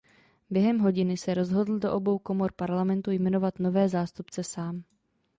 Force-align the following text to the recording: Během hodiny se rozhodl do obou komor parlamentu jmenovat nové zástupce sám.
Během 0.49 0.79
hodiny 0.79 1.17
se 1.17 1.33
rozhodl 1.33 1.79
do 1.79 1.93
obou 1.93 2.17
komor 2.19 2.51
parlamentu 2.51 3.11
jmenovat 3.11 3.59
nové 3.59 3.89
zástupce 3.89 4.43
sám. 4.43 4.83